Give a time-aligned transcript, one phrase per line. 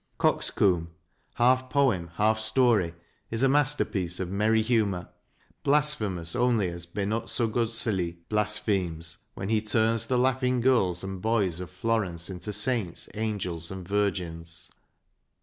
[0.25, 0.89] "Coxcomb,"
[1.35, 2.95] half poem, half story,
[3.29, 5.09] is a masterpiece of merry humour
[5.61, 11.59] blasphemous only as Benozzo Gozzoli blasphemes when he turns the laugh ing girls and boys
[11.59, 14.71] of Florence into saints, angels, and virgins.